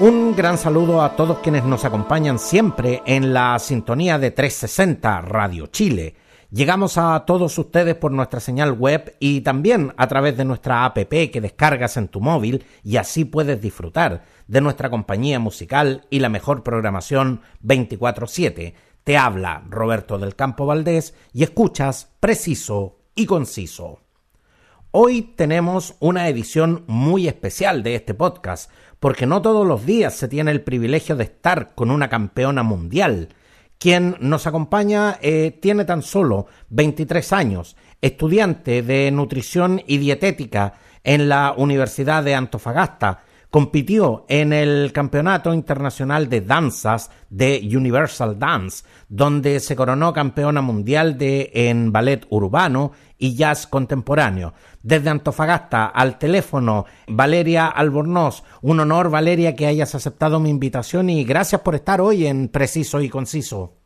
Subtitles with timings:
[0.00, 5.68] Un gran saludo a todos quienes nos acompañan siempre en la sintonía de 360 Radio
[5.68, 6.16] Chile.
[6.50, 10.96] Llegamos a todos ustedes por nuestra señal web y también a través de nuestra app
[10.96, 16.28] que descargas en tu móvil y así puedes disfrutar de nuestra compañía musical y la
[16.28, 18.74] mejor programación 24/7.
[19.04, 24.00] Te habla Roberto del Campo Valdés y escuchas preciso y conciso.
[24.96, 30.28] Hoy tenemos una edición muy especial de este podcast, porque no todos los días se
[30.28, 33.28] tiene el privilegio de estar con una campeona mundial.
[33.78, 41.28] Quien nos acompaña eh, tiene tan solo 23 años, estudiante de nutrición y dietética en
[41.28, 43.23] la Universidad de Antofagasta,
[43.54, 51.16] compitió en el Campeonato Internacional de Danzas de Universal Dance, donde se coronó campeona mundial
[51.16, 54.54] de en ballet urbano y jazz contemporáneo.
[54.82, 58.42] Desde Antofagasta al teléfono, Valeria Albornoz.
[58.60, 63.00] Un honor, Valeria, que hayas aceptado mi invitación y gracias por estar hoy en Preciso
[63.00, 63.76] y Conciso.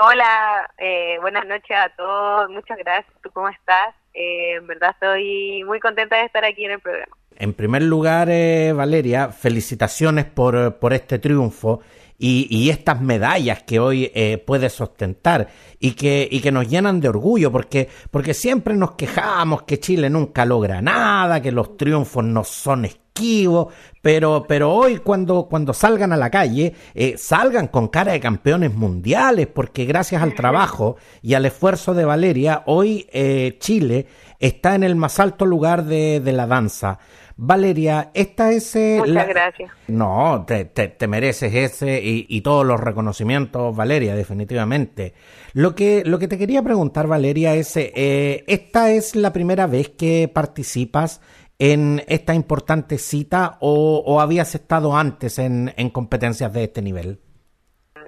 [0.00, 2.50] Hola, eh, buenas noches a todos.
[2.50, 3.14] Muchas gracias.
[3.22, 3.94] ¿Tú cómo estás?
[4.14, 7.16] Eh, en verdad estoy muy contenta de estar aquí en el programa.
[7.38, 11.80] En primer lugar, eh, Valeria, felicitaciones por, por este triunfo
[12.18, 17.00] y, y, estas medallas que hoy eh, puedes ostentar y que, y que nos llenan
[17.00, 22.24] de orgullo, porque, porque siempre nos quejamos que Chile nunca logra nada, que los triunfos
[22.24, 27.88] no son esquivos, pero, pero hoy cuando, cuando salgan a la calle, eh, salgan con
[27.88, 33.56] cara de campeones mundiales, porque gracias al trabajo y al esfuerzo de Valeria, hoy eh,
[33.60, 34.06] Chile
[34.38, 36.98] está en el más alto lugar de, de la danza.
[37.38, 38.74] Valeria, esta es...
[38.76, 39.70] Eh, Muchas gracias.
[39.88, 45.12] No, te, te, te, mereces ese y, y, todos los reconocimientos, Valeria, definitivamente.
[45.52, 49.90] Lo que, lo que te quería preguntar, Valeria, es, eh, ¿esta es la primera vez
[49.90, 51.20] que participas
[51.58, 57.20] en esta importante cita o, o habías estado antes en, en, competencias de este nivel?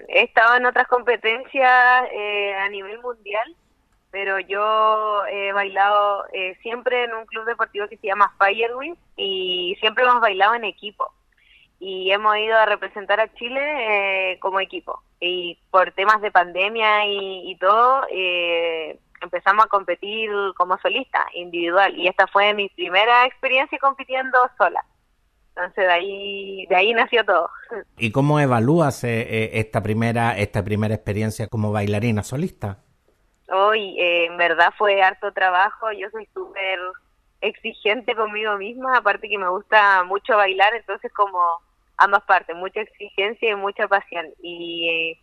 [0.09, 3.55] He estado en otras competencias eh, a nivel mundial
[4.11, 9.77] pero yo he bailado eh, siempre en un club deportivo que se llama Firewind y
[9.81, 11.13] siempre hemos bailado en equipo.
[11.81, 13.61] Y hemos ido a representar a Chile
[14.33, 15.01] eh, como equipo.
[15.21, 21.97] Y por temas de pandemia y, todo eh, empezamos a competir como solista individual.
[21.97, 24.85] Y esta fue mi primera experiencia compitiendo sola.
[25.51, 27.51] Entonces de ahí de ahí nació todo.
[27.97, 32.79] Y cómo evalúas eh, esta primera esta primera experiencia como bailarina solista
[33.51, 36.79] Hoy, eh, en verdad fue harto trabajo, yo soy súper
[37.41, 41.41] exigente conmigo misma, aparte que me gusta mucho bailar, entonces como
[41.97, 44.27] ambas partes, mucha exigencia y mucha pasión.
[44.43, 45.19] Y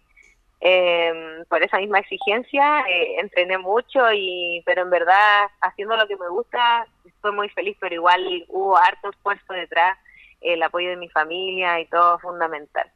[0.62, 6.18] eh, por esa misma exigencia eh, entrené mucho, y pero en verdad haciendo lo que
[6.18, 9.97] me gusta estoy muy feliz, pero igual hubo harto esfuerzo detrás,
[10.42, 12.90] el apoyo de mi familia y todo fundamental.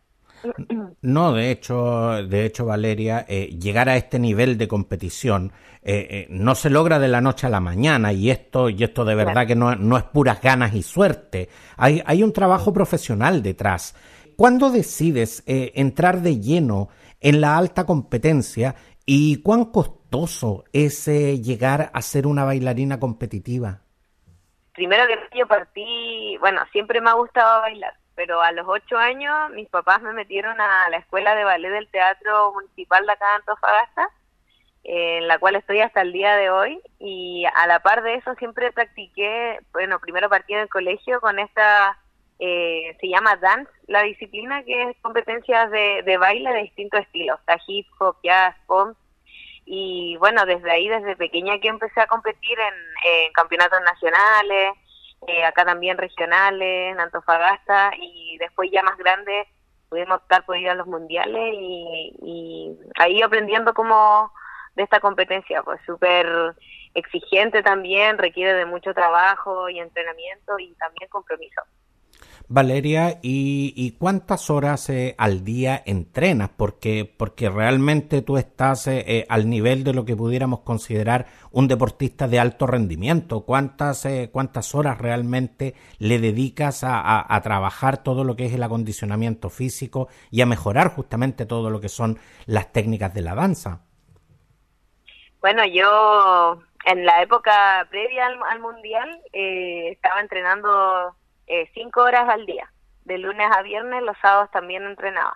[1.01, 5.51] No, de hecho, de hecho, Valeria, eh, llegar a este nivel de competición
[5.81, 9.05] eh, eh, no se logra de la noche a la mañana y esto, y esto
[9.05, 11.49] de verdad que no, no, es puras ganas y suerte.
[11.77, 13.95] Hay, hay un trabajo profesional detrás.
[14.35, 16.89] ¿Cuándo decides eh, entrar de lleno
[17.21, 23.81] en la alta competencia y cuán costoso es llegar a ser una bailarina competitiva?
[24.73, 29.49] Primero que yo partí, bueno, siempre me ha gustado bailar pero a los ocho años
[29.51, 33.35] mis papás me metieron a la escuela de ballet del Teatro Municipal de acá de
[33.35, 34.09] Antofagasta,
[34.83, 38.35] en la cual estoy hasta el día de hoy, y a la par de eso
[38.35, 41.97] siempre practiqué, bueno, primero partí en el colegio con esta,
[42.39, 47.39] eh, se llama dance, la disciplina, que es competencias de, de baile de distintos estilos,
[47.39, 48.97] está hip hop, jazz, pop,
[49.63, 52.73] y bueno, desde ahí, desde pequeña que empecé a competir en,
[53.13, 54.73] en campeonatos nacionales,
[55.27, 59.47] eh, acá también regionales, en Antofagasta, y después ya más grandes
[59.89, 64.31] pudimos optar por ir a los mundiales y, ahí aprendiendo como
[64.75, 66.27] de esta competencia, pues súper
[66.93, 71.61] exigente también, requiere de mucho trabajo y entrenamiento y también compromiso.
[72.51, 76.49] Valeria, ¿y, y cuántas horas eh, al día entrenas?
[76.49, 81.67] Porque, porque realmente tú estás eh, eh, al nivel de lo que pudiéramos considerar un
[81.67, 83.41] deportista de alto rendimiento.
[83.41, 89.49] ¿Cuántas, eh, cuántas horas realmente le dedicas a, trabajar todo lo que es el acondicionamiento
[89.49, 92.17] físico y a mejorar justamente todo lo que son
[92.47, 93.81] las técnicas de la danza?
[95.39, 101.15] Bueno, yo en la época previa al, mundial eh, estaba entrenando
[101.49, 102.71] eh, cinco horas al día,
[103.05, 105.35] de lunes a viernes, los sábados también entrenaba.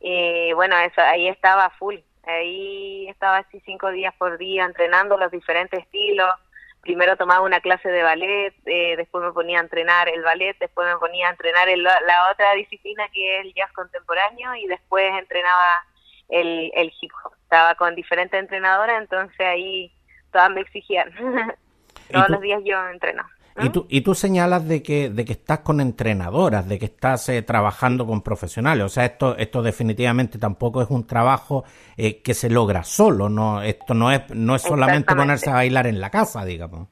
[0.00, 5.30] Eh, bueno, eso ahí estaba full, ahí estaba así cinco días por día entrenando los
[5.32, 6.30] diferentes estilos.
[6.80, 10.88] Primero tomaba una clase de ballet, eh, después me ponía a entrenar el ballet, después
[10.88, 15.84] me ponía a entrenar la otra disciplina que es el jazz contemporáneo y después entrenaba
[16.28, 17.34] el, el hip hop.
[17.42, 19.92] Estaba con diferentes entrenadoras, entonces ahí
[20.32, 21.12] todas me exigían.
[22.12, 23.24] Todos los días yo entreno.
[23.60, 27.28] Y tú, y tú señalas de que, de que estás con entrenadoras, de que estás
[27.28, 28.84] eh, trabajando con profesionales.
[28.84, 31.64] O sea, esto, esto definitivamente tampoco es un trabajo
[31.96, 33.28] eh, que se logra solo.
[33.28, 36.88] No, esto no es, no es solamente ponerse a bailar en la casa, digamos.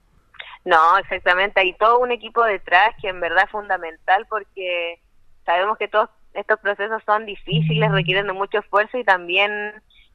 [0.64, 1.60] No, exactamente.
[1.60, 5.00] Hay todo un equipo detrás que en verdad es fundamental porque
[5.46, 9.50] sabemos que todos estos procesos son difíciles, requieren de mucho esfuerzo y también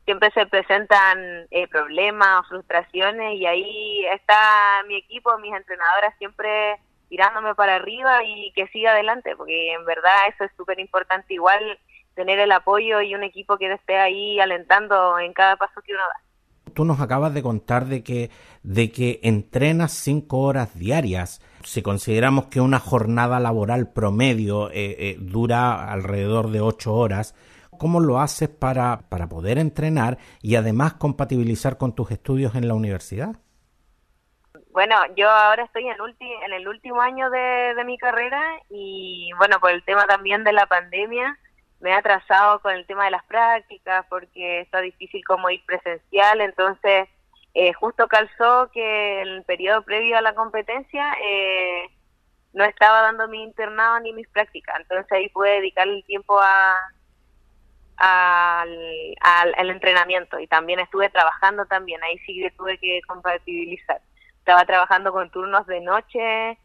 [0.06, 6.80] siempre se presentan eh, problemas o frustraciones y ahí está mi equipo, mis entrenadoras siempre
[7.10, 11.80] tirándome para arriba y que siga adelante, porque en verdad eso es súper importante igual
[12.14, 16.02] tener el apoyo y un equipo que esté ahí alentando en cada paso que uno
[16.02, 16.26] da
[16.76, 18.30] tú nos acabas de contar de que,
[18.62, 21.42] de que entrenas cinco horas diarias.
[21.64, 27.34] Si consideramos que una jornada laboral promedio eh, eh, dura alrededor de ocho horas,
[27.78, 32.74] ¿cómo lo haces para, para poder entrenar y además compatibilizar con tus estudios en la
[32.74, 33.36] universidad?
[34.72, 35.96] Bueno, yo ahora estoy en,
[36.46, 40.52] en el último año de, de mi carrera y bueno, por el tema también de
[40.52, 41.40] la pandemia,
[41.80, 46.42] me he atrasado con el tema de las prácticas porque está difícil como ir presencial,
[46.42, 47.08] entonces
[47.54, 51.90] eh, justo calzó que el periodo previo a la competencia eh,
[52.52, 56.76] no estaba dando mi internado ni mis prácticas, entonces ahí pude dedicar el tiempo a,
[57.98, 64.02] al, entrenamiento y también estuve trabajando también, ahí sí que tuve que compatibilizar.
[64.40, 66.58] Estaba trabajando con turnos de noche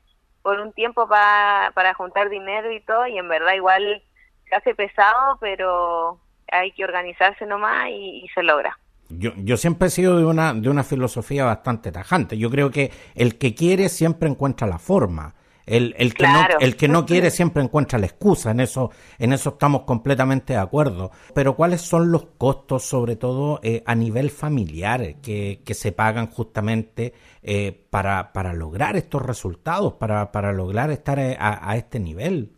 [0.43, 4.03] por un tiempo para juntar dinero y todo y en verdad igual
[4.49, 8.79] se hace pesado, pero hay que organizarse nomás y, se logra.
[9.09, 12.38] Yo, yo siempre he sido de una, de una filosofía bastante tajante.
[12.38, 15.35] Yo creo que el que quiere siempre encuentra la forma.
[15.67, 19.33] El, el, que no, el que no quiere siempre encuentra la excusa, en eso, en
[19.33, 21.11] eso estamos completamente de acuerdo.
[21.35, 26.27] Pero ¿cuáles son los costos, sobre todo eh, a nivel familiar, que, que se pagan
[26.29, 32.57] justamente eh, para, para lograr estos resultados, para, para lograr estar eh, a este nivel?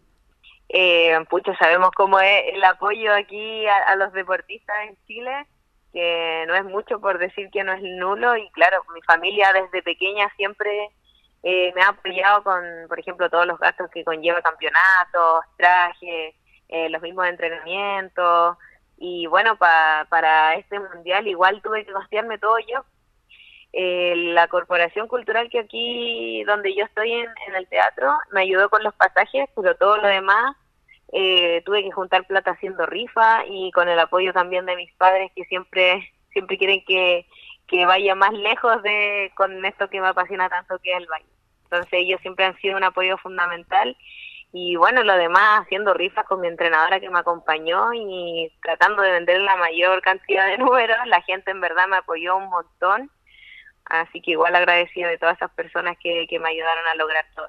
[0.74, 5.46] Eh, pucha, sabemos cómo es el apoyo aquí a, los deportistas en Chile,
[5.92, 9.82] que no es mucho por decir que no es nulo y claro, mi familia desde
[9.82, 10.88] pequeña siempre
[11.42, 16.34] eh, me ha apoyado con, por ejemplo, todos los gastos que conlleva campeonatos, trajes,
[16.68, 18.56] eh, los mismos entrenamientos
[18.96, 22.84] y bueno, para este mundial igual tuve que costearme todo yo.
[23.72, 28.68] Eh, la corporación cultural que aquí donde yo estoy en, en, el teatro me ayudó
[28.68, 30.54] con los pasajes, pero todo lo demás
[31.10, 35.32] eh, tuve que juntar plata haciendo rifa y con el apoyo también de mis padres
[35.34, 37.26] que siempre siempre quieren que,
[37.72, 41.28] que vaya más lejos de con esto que me apasiona tanto que es el baile.
[41.64, 43.96] Entonces ellos siempre han sido un apoyo fundamental
[44.52, 49.12] y bueno, lo demás haciendo rifas con mi entrenadora que me acompañó y tratando de
[49.12, 53.10] vender la mayor cantidad de números, la gente en verdad me apoyó un montón,
[53.86, 57.48] así que igual agradecido de todas esas personas que, que me ayudaron a lograr todo.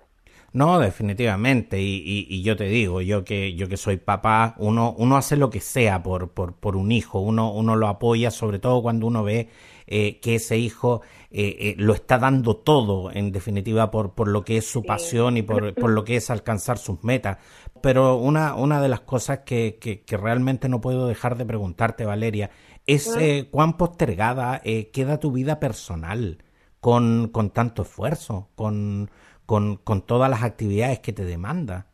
[0.53, 1.81] No, definitivamente.
[1.81, 5.49] Y, y, yo te digo, yo que, yo que soy papá, uno, uno hace lo
[5.49, 9.23] que sea por, por, por un hijo, uno, uno lo apoya, sobre todo cuando uno
[9.23, 9.49] ve
[9.87, 14.45] eh, que ese hijo eh, eh, lo está dando todo, en definitiva, por, por lo
[14.45, 17.39] que es su pasión y por, por lo que es alcanzar sus metas.
[17.81, 22.05] Pero una, una de las cosas que, que, que realmente no puedo dejar de preguntarte,
[22.05, 22.51] Valeria,
[22.85, 23.09] es
[23.49, 26.43] cuán postergada queda tu vida personal
[26.79, 29.09] con, con tanto esfuerzo, con
[29.45, 31.85] con, con todas las actividades que te demanda.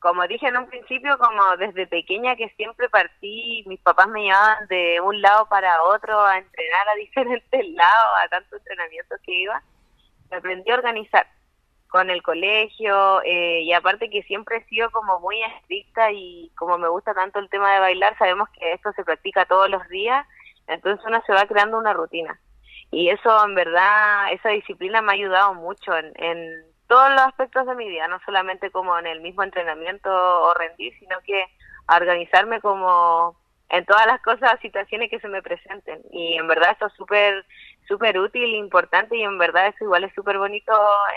[0.00, 4.68] Como dije en un principio, como desde pequeña que siempre partí, mis papás me llevaban
[4.68, 9.62] de un lado para otro a entrenar a diferentes lados, a tantos entrenamientos que iba,
[10.30, 11.26] me aprendí a organizar
[11.88, 16.78] con el colegio eh, y aparte que siempre he sido como muy estricta y como
[16.78, 20.26] me gusta tanto el tema de bailar, sabemos que esto se practica todos los días,
[20.66, 22.38] entonces uno se va creando una rutina.
[22.90, 27.66] Y eso en verdad, esa disciplina me ha ayudado mucho en, en todos los aspectos
[27.66, 31.44] de mi vida, no solamente como en el mismo entrenamiento o rendir, sino que
[31.86, 33.36] organizarme como
[33.68, 36.00] en todas las cosas, situaciones que se me presenten.
[36.10, 37.44] Y en verdad eso es súper,
[37.86, 40.72] súper útil, importante y en verdad eso igual es súper bonito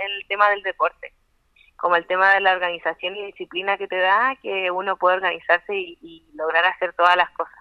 [0.06, 1.14] el tema del deporte,
[1.78, 5.74] como el tema de la organización y disciplina que te da, que uno puede organizarse
[5.74, 7.61] y lograr hacer todas las cosas.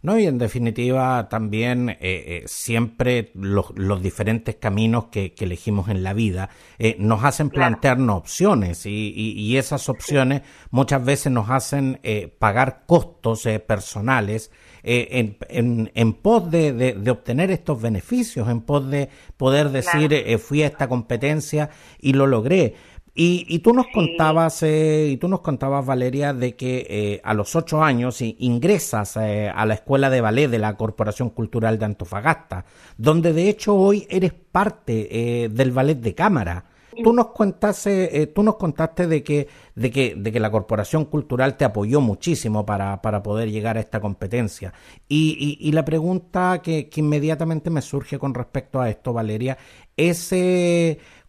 [0.00, 6.04] No, y en definitiva también eh, eh, siempre los, los, diferentes caminos que, elegimos en
[6.04, 12.00] la vida eh, nos hacen plantearnos opciones y, y, esas opciones muchas veces nos hacen
[12.38, 14.52] pagar costos personales
[14.84, 20.62] en, en, en, pos de, de, obtener estos beneficios, en pos de poder decir fui
[20.62, 22.74] a esta competencia y lo logré.
[23.20, 27.56] Y, tú nos contabas, eh, y tú nos contabas, Valeria, de que eh, a los
[27.56, 32.64] ocho años ingresas eh, a la escuela de ballet de la Corporación Cultural de Antofagasta,
[32.96, 36.64] donde de hecho hoy eres parte del ballet de cámara.
[37.02, 41.56] Tú nos contaste, tú nos contaste de que, de que, de que la Corporación Cultural
[41.56, 44.72] te apoyó muchísimo para, para poder llegar a esta competencia.
[45.08, 49.58] Y, y, la pregunta que, que, inmediatamente me surge con respecto a esto, Valeria,
[49.96, 50.32] es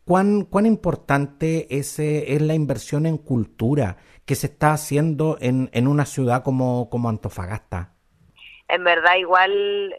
[0.10, 5.88] cuán, cuán importante es, es la inversión en cultura que se está haciendo en, en
[5.88, 7.94] una ciudad como, como Antofagasta.
[8.70, 9.52] En verdad, igual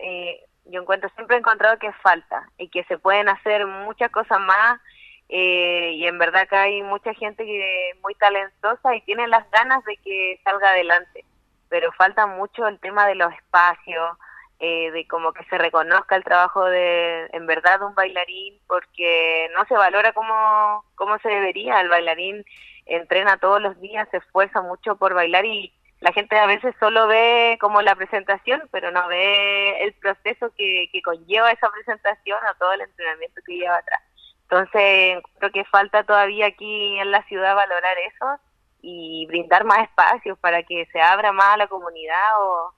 [0.02, 4.40] eh, yo encuentro, siempre he encontrado que falta y que se pueden hacer muchas cosas
[4.40, 4.80] más
[5.28, 9.84] eh, y en verdad que hay mucha gente que muy talentosa y tiene las ganas
[9.84, 11.24] de que salga adelante,
[11.68, 14.18] pero falta mucho el tema de los espacios,
[14.60, 19.64] eh, de como que se reconozca el trabajo de, en verdad, un bailarín, porque no
[19.64, 21.80] se valora como, como se debería.
[21.80, 22.44] El bailarín
[22.84, 27.06] entrena todos los días, se esfuerza mucho por bailar y la gente a veces solo
[27.06, 32.54] ve como la presentación, pero no ve el proceso que, que conlleva esa presentación o
[32.58, 34.02] todo el entrenamiento que lleva atrás.
[34.42, 38.40] Entonces, creo que falta todavía aquí en la ciudad valorar eso
[38.82, 42.74] y brindar más espacios para que se abra más a la comunidad o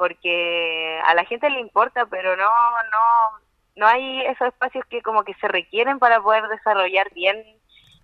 [0.00, 3.44] porque a la gente le importa, pero no, no,
[3.76, 7.36] no hay esos espacios que como que se requieren para poder desarrollar bien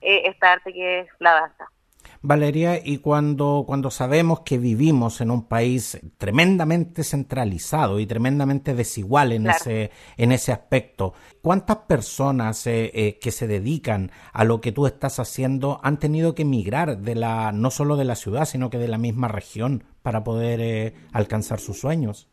[0.02, 1.70] eh, esta arte que es la danza.
[2.22, 9.32] Valeria, y cuando, cuando sabemos que vivimos en un país tremendamente centralizado y tremendamente desigual
[9.32, 14.72] en, ese, en ese aspecto, ¿cuántas personas eh, eh, que se dedican a lo que
[14.72, 18.70] tú estás haciendo han tenido que emigrar de la, no solo de la ciudad, sino
[18.70, 22.28] que de la misma región para poder eh, alcanzar sus sueños?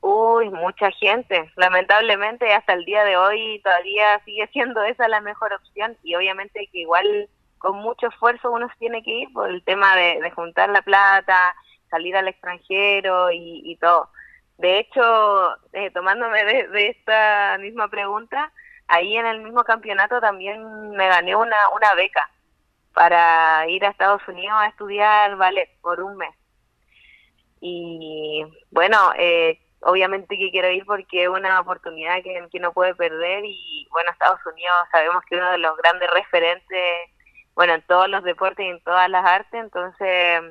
[0.00, 1.50] Uy, mucha gente.
[1.56, 6.68] Lamentablemente hasta el día de hoy todavía sigue siendo esa la mejor opción y obviamente
[6.72, 10.70] que igual con mucho esfuerzo uno se tiene que ir por el tema de, juntar
[10.70, 11.54] la plata,
[11.90, 14.10] salir al extranjero y, todo.
[14.58, 18.52] De hecho, eh, tomándome de, esta misma pregunta,
[18.88, 22.28] ahí en el mismo campeonato también me gané una, una beca
[22.94, 26.34] para ir a Estados Unidos a estudiar ballet por un mes.
[27.60, 32.94] Y bueno, eh, obviamente que quiero ir porque es una oportunidad que, que no puede
[32.94, 37.10] perder y bueno, Estados Unidos sabemos que uno de los grandes referentes
[37.58, 40.42] bueno, en todos los deportes y en todas las artes, entonces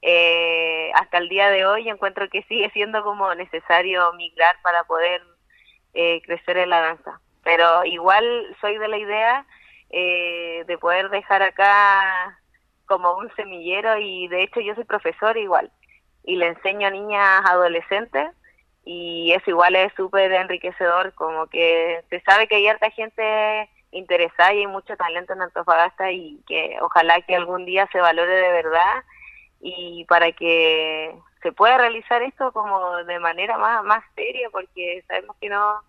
[0.00, 5.20] eh, hasta el día de hoy encuentro que sigue siendo como necesario migrar para poder
[5.92, 7.20] eh, crecer en la danza.
[7.44, 8.24] Pero igual
[8.62, 9.46] soy de la idea
[9.90, 12.40] eh, de poder dejar acá
[12.86, 15.70] como un semillero y de hecho yo soy profesor igual
[16.24, 18.30] y le enseño a niñas adolescentes
[18.86, 24.52] y eso igual es súper enriquecedor, como que se sabe que hay harta gente interesada
[24.52, 28.52] y hay mucho talento en Antofagasta y que ojalá que algún día se valore de
[28.52, 29.04] verdad
[29.60, 35.36] y para que se pueda realizar esto como de manera más, más seria porque sabemos
[35.40, 35.80] que no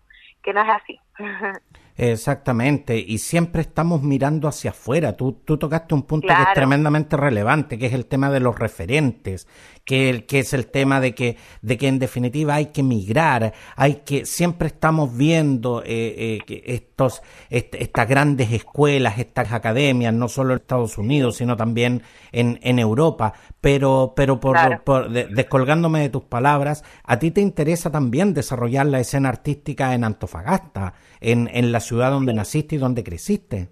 [0.42, 1.00] que no es así.
[1.96, 5.16] Exactamente, y siempre estamos mirando hacia afuera.
[5.16, 8.58] Tú, tú tocaste un punto que es tremendamente relevante, que es el tema de los
[8.58, 9.46] referentes,
[9.84, 14.02] que, que es el tema de que, de que en definitiva hay que migrar, hay
[14.04, 20.60] que, siempre estamos viendo eh, eh, estos, estas grandes escuelas, estas academias, no solo en
[20.60, 26.82] Estados Unidos, sino también en, en Europa, pero, pero por, por descolgándome de tus palabras,
[27.04, 32.10] a ti te interesa también desarrollar la escena artística en Antofagasta, en, en la ciudad
[32.10, 33.68] donde naciste y donde creciste.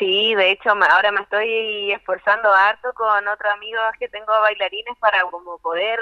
[0.00, 5.20] Sí, de hecho ahora me estoy esforzando harto con otros amigos que tengo bailarines para
[5.30, 6.00] como poder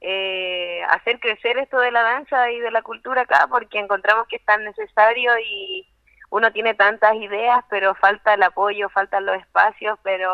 [0.00, 4.36] eh, hacer crecer esto de la danza y de la cultura acá porque encontramos que
[4.36, 5.86] es tan necesario y
[6.30, 10.32] uno tiene tantas ideas pero falta el apoyo, faltan los espacios, pero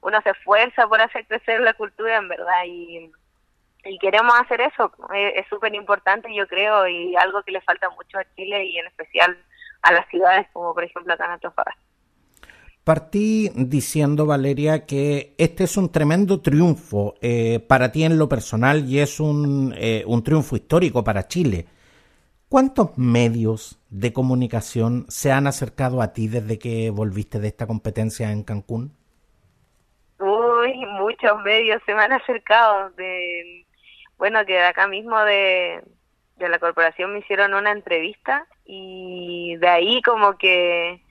[0.00, 3.12] uno se esfuerza por hacer crecer la cultura en verdad y,
[4.00, 8.24] queremos hacer eso, es súper importante yo creo y algo que le falta mucho a
[8.34, 9.36] Chile y en especial
[9.82, 11.82] a las ciudades como por ejemplo acá en Antofagasta.
[12.84, 18.84] Partí diciendo, Valeria, que este es un tremendo triunfo eh, para ti en lo personal
[18.88, 21.66] y es un, eh, un triunfo histórico para Chile.
[22.48, 28.32] ¿Cuántos medios de comunicación se han acercado a ti desde que volviste de esta competencia
[28.32, 28.92] en Cancún?
[30.18, 32.90] Uy, muchos medios se me han acercado.
[32.90, 33.64] De,
[34.18, 35.82] bueno, que de acá mismo de,
[36.36, 41.02] de la corporación me hicieron una entrevista y de ahí como que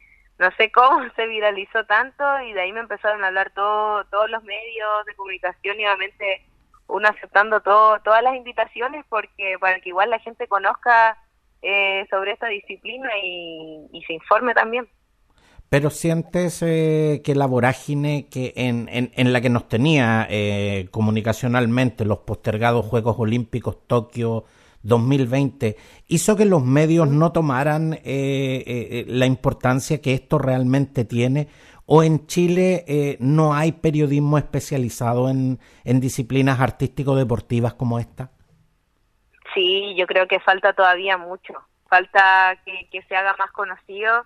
[0.41, 4.29] no sé cómo se viralizó tanto y de ahí me empezaron a hablar todo, todos
[4.29, 6.46] los medios de comunicación y obviamente
[6.88, 11.17] uno aceptando todo, todas las invitaciones porque para que igual la gente conozca
[11.62, 14.89] eh, sobre esta disciplina y, se informe también.
[15.70, 22.03] Pero sientes eh, que la vorágine que en, en, la que nos tenía eh, comunicacionalmente
[22.03, 24.43] los postergados Juegos Olímpicos Tokio
[24.83, 31.47] 2020 hizo que los medios no tomaran la importancia que esto realmente tiene
[31.93, 38.31] o en Chile eh, no hay periodismo especializado en, disciplinas artístico-deportivas como esta?
[39.53, 41.53] Sí, yo creo que falta todavía mucho.
[41.89, 44.23] Falta que, se haga más conocido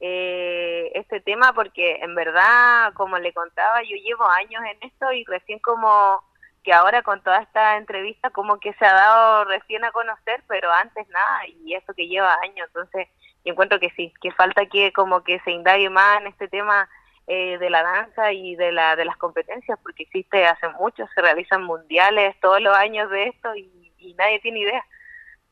[0.00, 5.24] eh, este tema porque en verdad, como le contaba, yo llevo años en esto y
[5.24, 6.22] recién como
[6.62, 10.70] que ahora con toda esta entrevista como que se ha dado recién a conocer, pero
[10.72, 13.08] antes nada, y eso que lleva años, entonces
[13.44, 16.88] yo encuentro que sí, que falta que como que se indague más en este tema
[17.26, 21.20] eh, de la danza y de, la, de las competencias, porque existe hace mucho, se
[21.20, 24.84] realizan mundiales todos los años de esto y, nadie tiene idea.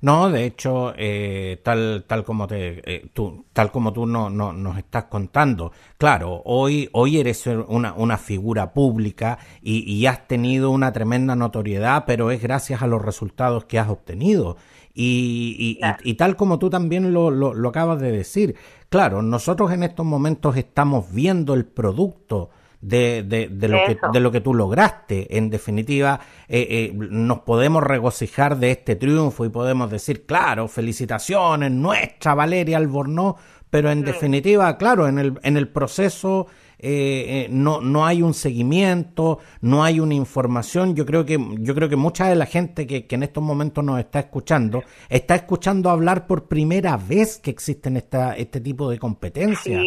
[0.01, 4.51] No, de hecho, eh, tal tal como te eh, tú tal como tú no, no,
[4.51, 10.71] nos estás contando, claro, hoy hoy eres una, una figura pública y, y, has tenido
[10.71, 14.57] una tremenda notoriedad, pero es gracias a los resultados que has obtenido.
[14.93, 18.55] Y, y, tal como tú también lo, lo, acabas de decir,
[18.89, 22.49] claro, nosotros en estos momentos estamos viendo el producto
[22.81, 25.37] de, de, lo, que, de lo que tú lograste.
[25.37, 31.71] En definitiva, eh, eh, nos podemos regocijar de este triunfo y podemos decir, claro, felicitaciones,
[31.71, 33.35] nuestra Valeria Albornoz,
[33.69, 36.47] pero en definitiva, claro, en el, en el proceso
[36.83, 40.95] eh, eh, no, no hay un seguimiento, no hay una información.
[40.95, 43.83] Yo creo que, yo creo que mucha de la gente que, que en estos momentos
[43.83, 48.97] nos está escuchando, está escuchando hablar por primera vez que existen esta, este tipo de
[48.97, 49.83] competencias.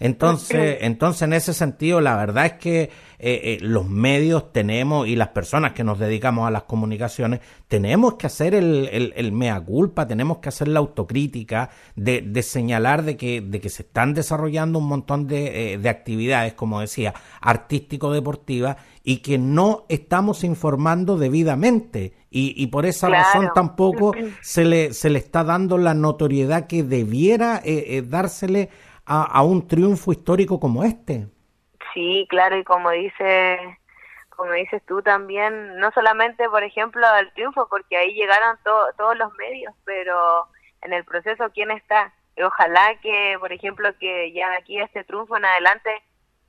[0.00, 5.16] Entonces, entonces, en ese sentido, la verdad es que eh, eh, los medios tenemos y
[5.16, 10.06] las personas que nos dedicamos a las comunicaciones tenemos que hacer el, el, mea culpa,
[10.06, 14.78] tenemos que hacer la autocrítica de, de, señalar de que, de que se están desarrollando
[14.78, 22.14] un montón de, eh, de actividades, como decía, artístico-deportivas y que no estamos informando debidamente.
[22.30, 26.84] Y, y por esa razón tampoco se le, se le está dando la notoriedad que
[26.84, 27.62] debiera
[28.04, 28.68] dársele
[29.08, 31.26] a, un triunfo histórico como este.
[31.94, 33.78] Sí, claro, y como dice
[34.30, 39.32] como dices tú también, no solamente, por ejemplo, al triunfo, porque ahí llegaron todos los
[39.34, 40.46] medios, pero
[40.82, 42.12] en el proceso, ¿quién está?
[42.36, 45.90] Y ojalá que, por ejemplo, que ya aquí este triunfo en adelante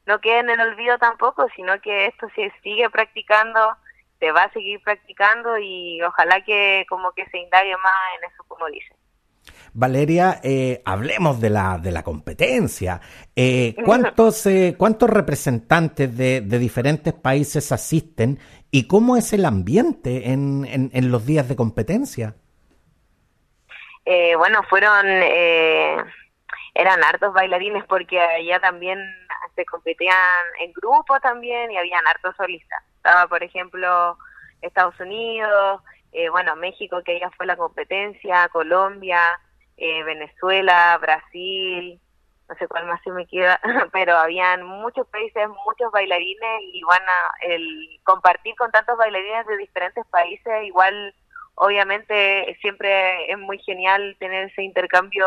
[0.06, 3.76] no quede en el olvido tampoco, sino que esto se sigue practicando,
[4.20, 8.44] se va a seguir practicando y ojalá que como que se indague más en eso,
[8.48, 8.99] como dices.
[9.74, 13.00] Valeria, eh, hablemos de la, de la competencia.
[13.36, 18.40] Eh, ¿cuántos, eh, ¿Cuántos representantes de, de, diferentes países asisten
[18.72, 22.36] y cómo es el ambiente en, en, los días de competencia?
[24.38, 28.98] bueno, fueron, eran hartos bailarines porque allá también
[29.56, 30.16] se competían
[30.62, 32.84] en grupo también y habían hartos solistas.
[32.96, 34.18] Estaba, por ejemplo,
[34.64, 35.82] Estados Unidos,
[36.32, 39.22] bueno, México, que ya fue la competencia, Colombia,
[39.80, 42.00] eh, Venezuela, Brasil,
[42.48, 43.60] no sé cuál más se me queda,
[43.94, 50.06] pero habían muchos países, muchos bailarines y a el compartir con tantos bailarines de diferentes
[50.08, 51.14] países, igual
[51.56, 55.26] obviamente siempre es muy genial tener ese intercambio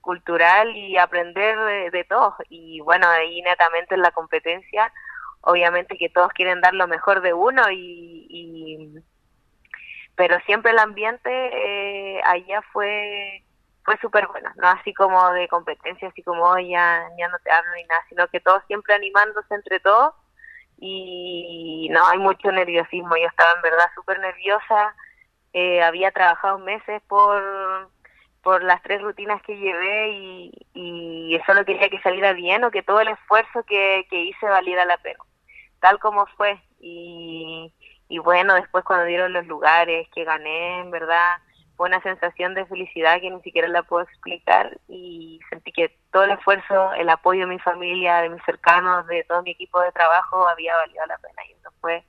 [0.00, 2.34] cultural y aprender de, de todos.
[2.48, 4.92] Y bueno, ahí netamente en la competencia,
[5.42, 8.94] obviamente que todos quieren dar lo mejor de uno y, y
[10.16, 13.42] pero siempre el ambiente eh, allá fue
[13.84, 17.72] fue súper bueno, no así como de competencia, así como ya, ya no te hablo
[17.74, 20.14] ni nada, sino que todos siempre animándose entre todos.
[20.82, 24.94] Y no hay mucho nerviosismo, yo estaba en verdad súper nerviosa,
[25.52, 27.90] eh, había trabajado meses por
[28.42, 32.82] por las tres rutinas que llevé y, y solo quería que saliera bien o que
[32.82, 35.18] todo el esfuerzo que, hice valiera la pena,
[35.80, 36.58] tal como fue.
[36.80, 37.72] Y,
[38.08, 41.36] y bueno, después cuando dieron los lugares que gané, en verdad,
[41.80, 46.24] fue una sensación de felicidad que ni siquiera la puedo explicar y sentí que todo
[46.24, 49.90] el esfuerzo, el apoyo de mi familia, de mis cercanos, de todo mi equipo de
[49.90, 52.04] trabajo había valido la pena y eso fue,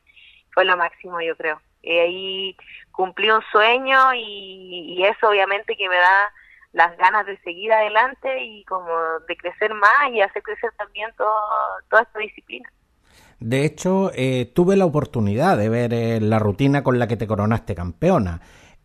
[0.53, 1.61] fue lo máximo yo creo.
[1.81, 2.57] Y ahí
[2.91, 6.33] cumplí un sueño y, y eso obviamente que me da
[6.73, 8.91] las ganas de seguir adelante y como
[9.25, 11.33] de crecer más y hacer crecer también todo,
[11.89, 12.69] toda esta disciplina.
[13.39, 17.25] De hecho, eh, tuve la oportunidad de ver eh, la rutina con la que te
[17.25, 18.41] coronaste campeona.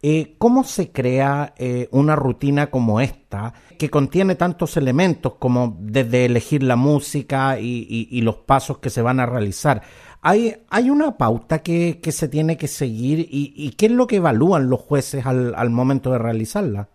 [0.08, 1.52] Eh, ¿Cómo se crea
[1.90, 8.36] una rutina como esta, que contiene tantos elementos como desde elegir la música y, los
[8.36, 9.82] pasos que se van a realizar?
[10.22, 14.70] ¿Hay, hay una pauta que, se tiene que seguir y, qué es lo que evalúan
[14.70, 16.88] los jueces al momento de realizarla?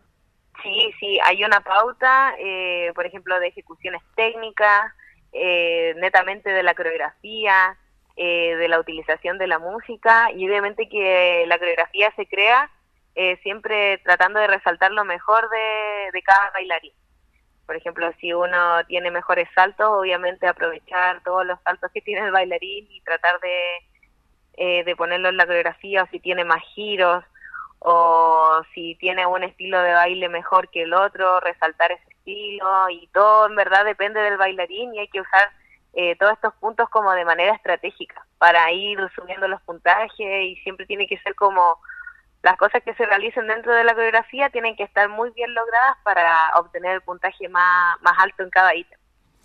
[0.64, 4.94] Sí, sí, hay una pauta, eh, por ejemplo, de ejecuciones técnicas,
[5.34, 7.78] eh, netamente de la coreografía,
[8.16, 12.70] eh, de la utilización de la música y obviamente que la coreografía se crea
[13.44, 16.94] siempre tratando de resaltar lo mejor de, cada bailarín.
[17.66, 22.32] Por ejemplo, si uno tiene mejores saltos, obviamente aprovechar todos los saltos que tiene el
[22.32, 27.24] bailarín y tratar de, de ponerlo en la coreografía o si tiene más giros
[27.84, 33.08] o si tiene un estilo de baile mejor que el otro, resaltar ese estilo y
[33.08, 35.50] todo en verdad depende del bailarín y hay que usar
[35.94, 40.86] eh, todos estos puntos como de manera estratégica para ir subiendo los puntajes y siempre
[40.86, 41.80] tiene que ser como
[42.44, 45.98] las cosas que se realicen dentro de la coreografía tienen que estar muy bien logradas
[46.04, 49.00] para obtener el puntaje más, más alto en cada ítem.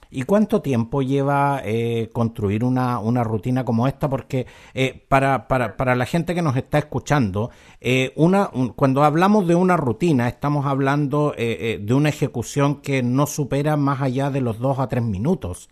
[0.09, 4.09] ¿Y cuánto tiempo lleva eh, construir una, una, rutina como esta?
[4.09, 9.49] Porque eh, para, para, para, la gente que nos está escuchando, eh, una, cuando hablamos
[9.49, 14.59] de una rutina, estamos hablando de una ejecución que no supera más allá de los
[14.59, 15.69] dos a tres minutos.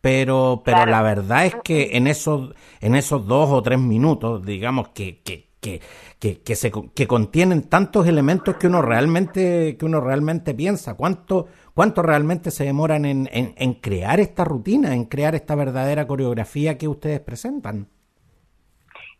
[0.00, 4.88] Pero, pero la verdad es que en esos, en esos dos o tres minutos, digamos
[4.88, 5.43] que, que,
[6.18, 10.96] que, que, se, que contienen tantos elementos que uno realmente, que uno realmente piensa.
[10.96, 16.78] ¿Cuánto, cuánto realmente se demoran en, en, crear esta rutina, en crear esta verdadera coreografía
[16.78, 17.88] que ustedes presentan.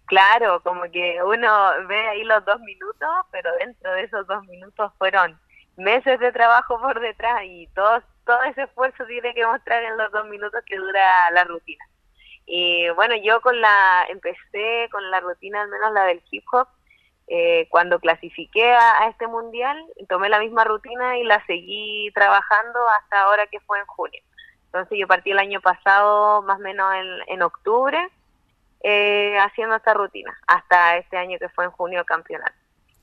[0.07, 1.49] Claro, como que uno
[1.89, 5.39] ve ahí los dos minutos, pero dentro de esos dos minutos fueron
[5.77, 10.13] meses de trabajo por detrás y todo, todo ese esfuerzo tiene que mostrar en los
[10.13, 11.85] dos minutos que dura la rutina.
[12.47, 16.69] Y bueno, yo con la, empecé con la rutina, al menos la del hip hop,
[17.27, 23.23] eh, cuando clasifiqué a, este mundial, tomé la misma rutina y la seguí trabajando hasta
[23.23, 24.21] ahora que fue en junio.
[24.67, 26.93] Entonces yo partí el año pasado, más o menos
[27.29, 28.09] en, octubre,
[28.83, 32.53] eh, haciendo esta rutina, hasta este año que fue en junio campeonato.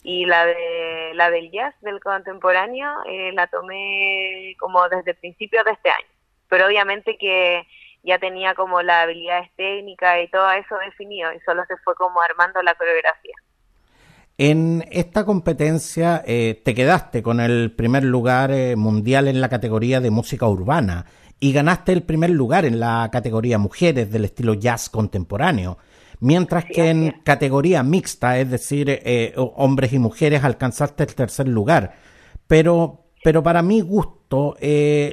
[0.04, 5.72] Y la de la del jazz, del contemporáneo, eh, la tomé como desde principios de
[5.72, 6.08] este año.
[6.50, 7.66] Pero obviamente que
[8.04, 12.22] ya tenía como la habilidad técnica y todo eso definido y solo se fue como
[12.22, 13.36] armando la coreografía.
[14.38, 20.00] En esta competencia eh, te quedaste con el primer lugar eh, mundial en la categoría
[20.00, 21.06] de música urbana
[21.40, 25.78] y ganaste el primer lugar en la categoría mujeres del estilo jazz contemporáneo,
[26.20, 31.94] mientras que en categoría mixta, es decir, eh, hombres y mujeres, alcanzaste el tercer lugar.
[32.48, 34.56] Pero, pero para mi gusto,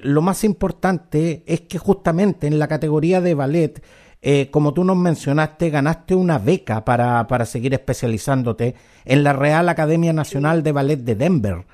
[0.02, 3.82] lo más importante es que justamente en la categoría de ballet
[4.20, 9.68] eh, como tú nos mencionaste, ganaste una beca para, para seguir especializándote en la Real
[9.68, 11.64] Academia Nacional de Ballet de Denver.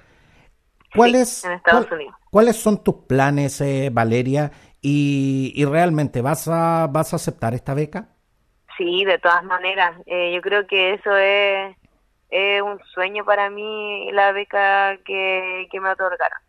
[0.94, 1.42] ¿Cuáles,
[2.31, 4.53] ¿Cuáles son tus planes, eh, Valeria?
[4.81, 8.11] Y, y, realmente vas a, vas a aceptar esta beca?
[8.77, 9.97] Sí, de todas maneras.
[10.05, 11.75] Eh, yo creo que eso es,
[12.31, 16.41] es un sueño para mí, la beca que, que me otorgaron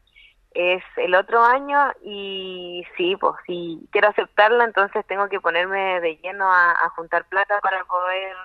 [0.56, 6.16] es el otro año y sí, pues si quiero aceptarla, entonces tengo que ponerme de
[6.18, 8.36] lleno a, juntar plata para poder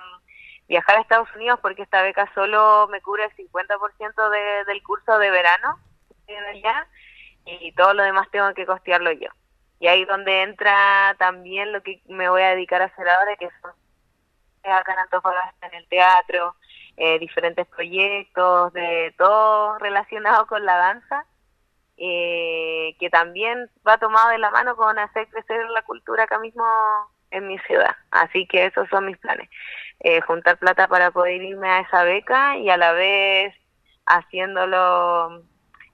[0.68, 5.18] viajar a Estados Unidos porque esta beca solo me cubre el 50% de, del curso
[5.18, 5.78] de verano
[7.44, 9.28] y todo lo demás tengo que costearlo yo.
[9.78, 13.48] Y ahí donde entra también lo que me voy a dedicar a hacer ahora, que
[13.62, 13.70] son
[14.64, 16.56] acá en Antofagasta en el teatro,
[17.00, 21.26] eh, diferentes proyectos, de todo relacionado con la danza
[21.96, 26.64] eh, que también va tomado de la mano con hacer crecer la cultura acá mismo
[27.30, 27.94] en mi ciudad.
[28.10, 29.48] Así que esos son mis planes.
[30.00, 33.54] Eh, juntar plata para poder irme a esa beca y a la vez
[34.06, 35.42] haciéndolo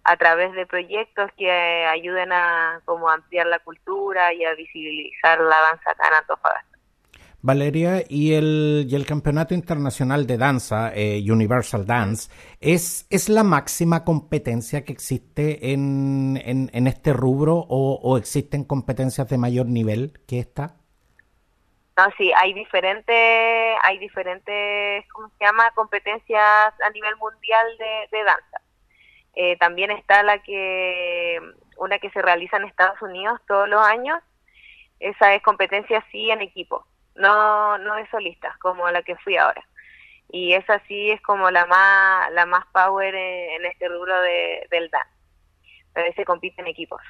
[0.04, 5.60] a través de proyectos que ayuden a como ampliar la cultura y a visibilizar la
[5.60, 6.75] danza acá en Antofagasta.
[7.42, 13.44] Valeria, y el, y el Campeonato Internacional de Danza, eh, Universal Dance, ¿es, ¿es la
[13.44, 20.40] máxima competencia que existe en, en, este rubro o, existen competencias de mayor nivel que
[20.40, 20.76] esta?
[21.96, 27.66] No, sí, hay diferentes, hay diferentes, ¿cómo se llama?, competencias a nivel mundial
[28.10, 28.60] de, danza.
[29.34, 31.38] Eh, también está la que,
[31.76, 34.18] una que se realiza en Estados Unidos todos los años,
[34.98, 39.62] esa es competencia sí en equipo no, no de solistas, como la que fui ahora.
[40.30, 44.90] Y esa sí es como la más, la más power en, este rubro de, del
[44.90, 45.10] dance.
[45.92, 47.00] Pero se compite en equipos.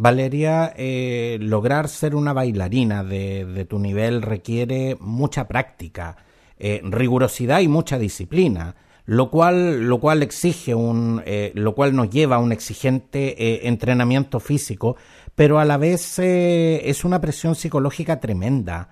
[0.00, 6.16] Valeria, eh, lograr ser una bailarina de, tu nivel requiere mucha práctica,
[6.56, 12.10] eh, rigurosidad y mucha disciplina, lo cual, lo cual exige un, eh, lo cual nos
[12.10, 14.96] lleva a un exigente entrenamiento físico,
[15.34, 18.90] pero a la vez es una presión psicológica tremenda.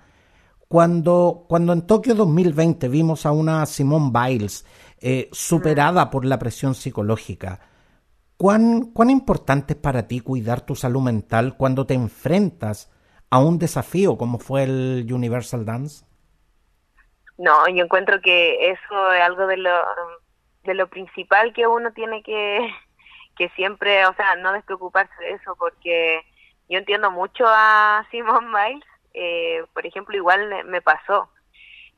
[0.67, 4.65] Cuando, cuando en Tokio 2020 vimos a una Simone Biles
[5.31, 7.59] superada por la presión psicológica,
[8.37, 12.93] ¿Cuán, ¿Cuán importante es para ti cuidar tu salud mental cuando te enfrentas
[13.31, 16.05] a un desafío como fue el Universal Dance?
[17.39, 19.71] No, yo encuentro que eso es algo de lo,
[20.65, 22.59] de lo principal que uno tiene que,
[23.37, 26.21] que siempre, o sea, no despreocuparse de eso, porque
[26.69, 28.85] yo entiendo mucho a Simone Miles,
[29.19, 31.29] eh, por ejemplo, igual me pasó.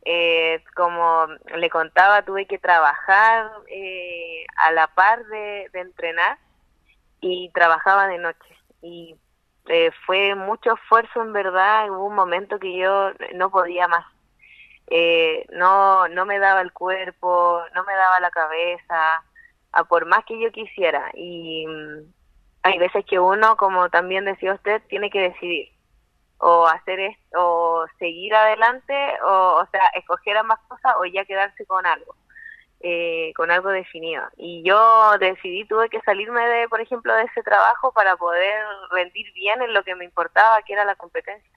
[0.05, 6.37] Eh, como le contaba, tuve que trabajar eh, a la par de, entrenar
[7.19, 8.57] y trabajaba de noche.
[8.81, 9.17] Y
[9.67, 14.05] eh, fue mucho esfuerzo en verdad, hubo un momento que yo no podía más.
[14.87, 19.23] Eh, no, no me daba el cuerpo, no me daba la cabeza,
[19.73, 21.11] a por más que yo quisiera.
[21.13, 22.13] Y mm,
[22.63, 25.69] hay veces que uno, como también decía usted, tiene que decidir
[26.39, 31.65] o hacer esto, o seguir adelante, o, o sea, escoger ambas cosas o ya quedarse
[31.65, 32.15] con algo,
[32.79, 34.23] eh, con algo definido.
[34.37, 39.31] Y yo decidí, tuve que salirme de, por ejemplo, de ese trabajo para poder rendir
[39.33, 41.51] bien en lo que me importaba, que era la competencia.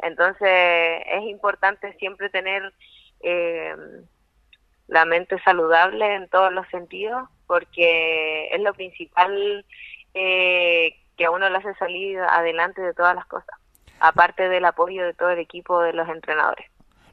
[0.00, 2.72] Entonces, es importante siempre tener
[3.20, 3.74] eh,
[4.88, 9.64] la mente saludable en todos los sentidos, porque es lo principal
[10.12, 13.58] eh, que a uno le hace salir adelante de todas las cosas
[14.00, 16.66] aparte del apoyo de todo el equipo de los entrenadores.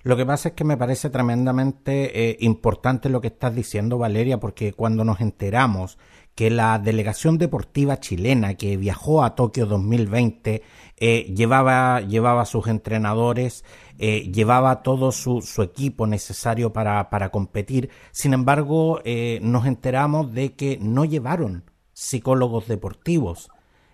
[0.06, 4.40] Lo que pasa es que me parece tremendamente eh, importante lo que estás diciendo, Valeria,
[4.40, 5.98] porque cuando nos enteramos
[6.36, 10.62] que la delegación deportiva chilena que viajó a Tokio 2020
[10.98, 13.66] eh, llevaba, llevaba a sus entrenadores,
[13.98, 17.90] eh, llevaba todo su, su equipo necesario para, para, competir.
[18.12, 19.02] Sin embargo,
[19.42, 23.50] nos enteramos de que no llevaron psicólogos deportivos.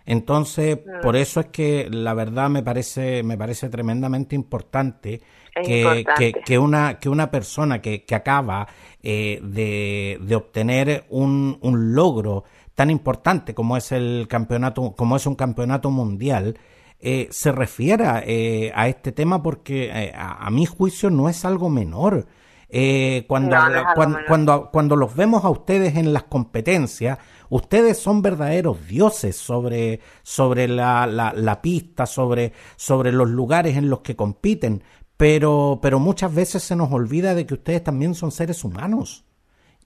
[0.06, 5.22] Entonces, por eso es que la verdad me parece, me parece tremendamente importante
[5.54, 6.06] que,
[6.46, 8.68] Que, una, que una persona que, que acaba
[9.04, 15.26] eh, de, de, obtener un, un, logro tan importante como es el campeonato, como es
[15.26, 16.58] un campeonato mundial,
[17.00, 22.28] eh, se refiera eh, a este tema porque a, mi juicio no es algo menor.
[23.28, 23.58] Cuando,
[23.96, 27.20] cuando, cuando, cuando los vemos a ustedes en las competencias,
[27.52, 34.00] Ustedes son verdaderos dioses sobre, sobre la, la, pista, sobre, sobre los lugares en los
[34.00, 34.82] que compiten,
[35.18, 39.26] pero, pero muchas veces se nos olvida de que ustedes también son seres humanos.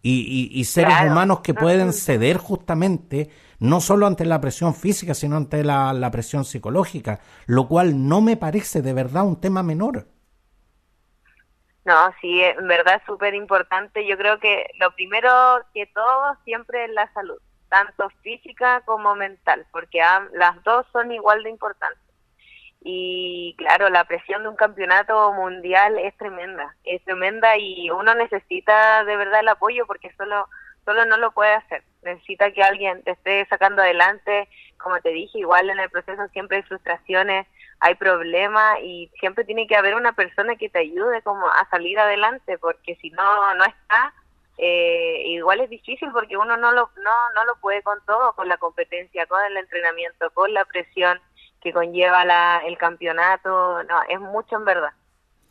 [0.04, 5.36] Y, y, seres humanos que pueden ceder justamente no solo ante la presión física, sino
[5.36, 10.08] ante la, la presión psicológica, lo cual no me parece de verdad un tema menor.
[11.86, 14.06] No, sí, en verdad es súper importante.
[14.08, 15.30] Yo creo que lo primero
[15.74, 20.00] que todo siempre es la salud tanto física como mental, porque
[20.34, 22.00] las dos son igual de importantes.
[22.82, 29.04] Y claro, la presión de un campeonato mundial es tremenda, es tremenda y uno necesita
[29.04, 30.48] de verdad el apoyo porque solo,
[30.86, 31.84] solo no lo puede hacer.
[32.04, 36.58] Necesita que alguien te esté sacando adelante, como te dije, igual en el proceso siempre
[36.58, 37.48] hay frustraciones,
[37.80, 42.00] hay problemas y siempre tiene que haber una persona que te ayude como a salir
[42.00, 44.14] adelante porque si no, no está,
[44.58, 48.48] eh, igual es difícil porque uno no lo, no, no lo puede con todo, con
[48.48, 51.20] la competencia, con el entrenamiento, con la presión
[51.62, 54.94] que conlleva la, el campeonato, no, es mucho en verdad.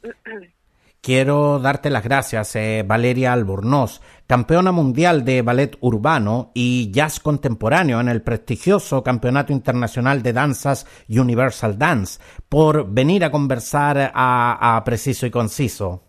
[1.04, 8.00] Quiero darte las gracias, eh, Valeria Albornoz, campeona mundial de ballet urbano y jazz contemporáneo
[8.00, 15.26] en el prestigioso Campeonato Internacional de Danzas Universal Dance, por venir a conversar a Preciso
[15.26, 16.04] y Conciso.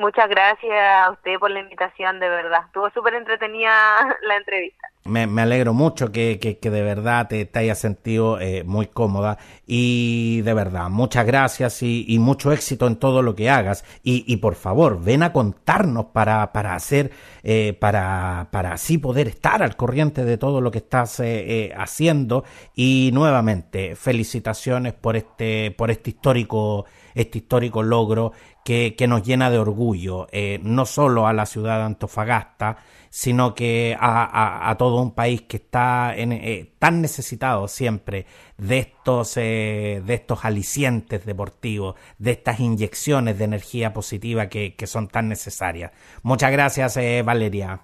[0.00, 2.62] Muchas gracias a usted por la invitación, de verdad.
[2.66, 3.70] Estuvo súper entretenida
[4.22, 4.89] la entrevista.
[5.06, 9.38] Me, alegro mucho que, que, de verdad te, hayas sentido eh, muy cómoda.
[9.66, 13.82] Y de verdad, muchas gracias y, mucho éxito en todo lo que hagas.
[14.02, 19.62] Y, por favor, ven a contarnos para, para hacer, eh, para, para así poder estar
[19.62, 22.44] al corriente de todo lo que estás eh, haciendo.
[22.74, 28.32] Y nuevamente, felicitaciones por este, por este histórico este histórico logro
[28.64, 30.28] que, que nos llena de orgullo,
[30.62, 32.76] no solo a la ciudad de Antofagasta,
[33.10, 38.24] sino que a, a, todo un país que está en, eh, tan necesitado siempre
[38.56, 44.86] de estos, eh, de estos alicientes deportivos, de estas inyecciones de energía positiva que, que
[44.86, 45.92] son tan necesarias.
[46.22, 47.80] Muchas gracias, Valeria.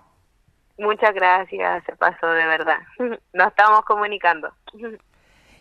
[0.78, 2.78] Muchas gracias, se pasó de verdad.
[3.32, 4.50] Nos estamos comunicando.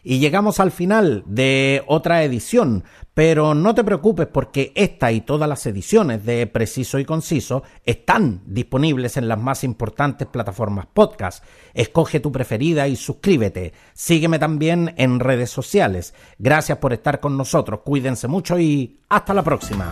[0.08, 2.84] Y llegamos al final de otra edición,
[3.16, 8.44] pero no te preocupes porque esta y todas las ediciones de Preciso y Conciso están
[8.46, 11.44] disponibles en las más importantes plataformas podcast.
[11.74, 13.74] Escoge tu preferida y suscríbete.
[13.96, 16.14] Sígueme también en redes sociales.
[16.38, 17.80] Gracias por estar con nosotros.
[17.84, 19.92] Cuídense mucho y hasta la próxima.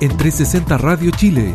[0.00, 1.54] En 360 Radio Chile,